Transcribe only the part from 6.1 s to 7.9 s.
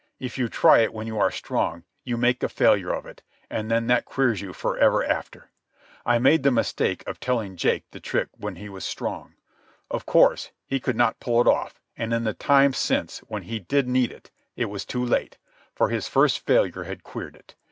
made the mistake of telling Jake